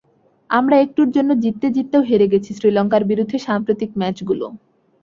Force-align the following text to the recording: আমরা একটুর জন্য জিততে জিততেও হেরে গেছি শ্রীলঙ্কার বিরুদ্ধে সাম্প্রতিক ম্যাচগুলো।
আমরা 0.49 0.75
একটুর 0.77 1.09
জন্য 1.11 1.29
জিততে 1.43 1.67
জিততেও 1.75 2.07
হেরে 2.09 2.27
গেছি 2.33 2.51
শ্রীলঙ্কার 2.57 3.03
বিরুদ্ধে 3.11 3.37
সাম্প্রতিক 3.47 3.89
ম্যাচগুলো। 4.01 4.45